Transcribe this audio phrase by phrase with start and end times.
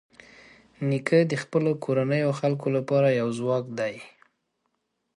[0.87, 3.95] نیکه د خپلو کورنیو خلکو لپاره یو ځواک دی.